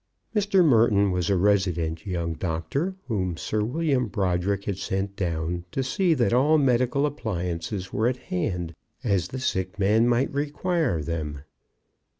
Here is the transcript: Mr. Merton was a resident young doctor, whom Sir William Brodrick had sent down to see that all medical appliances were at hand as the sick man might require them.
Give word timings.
Mr. 0.35 0.65
Merton 0.65 1.11
was 1.11 1.29
a 1.29 1.37
resident 1.37 2.07
young 2.07 2.33
doctor, 2.33 2.95
whom 3.07 3.37
Sir 3.37 3.63
William 3.63 4.07
Brodrick 4.07 4.65
had 4.65 4.79
sent 4.79 5.15
down 5.15 5.63
to 5.71 5.83
see 5.83 6.15
that 6.15 6.33
all 6.33 6.57
medical 6.57 7.05
appliances 7.05 7.93
were 7.93 8.07
at 8.07 8.17
hand 8.17 8.73
as 9.03 9.27
the 9.27 9.37
sick 9.39 9.77
man 9.77 10.07
might 10.07 10.33
require 10.33 11.03
them. 11.03 11.41